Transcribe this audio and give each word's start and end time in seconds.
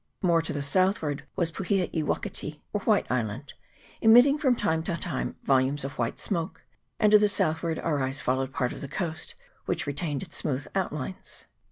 More 0.23 0.41
to 0.41 0.51
the 0.51 0.63
south 0.63 1.03
ward 1.03 1.25
was 1.35 1.51
Puhia 1.51 1.87
i 1.95 2.01
Wakati, 2.01 2.59
or 2.73 2.81
White 2.81 3.05
Island, 3.11 3.53
emit 4.01 4.23
ting 4.23 4.39
from 4.39 4.55
time 4.55 4.81
to 4.81 4.97
time 4.97 5.35
volumes 5.43 5.83
of 5.83 5.99
white 5.99 6.17
smoke; 6.17 6.63
and 6.99 7.11
to 7.11 7.19
the 7.19 7.29
southward 7.29 7.77
our 7.77 8.01
eyes 8.01 8.19
followed 8.19 8.51
part 8.51 8.73
of 8.73 8.81
the 8.81 8.87
coast, 8.87 9.35
which 9.67 9.85
retained 9.85 10.23
its 10.23 10.37
smooth 10.37 10.65
outlines. 10.73 11.45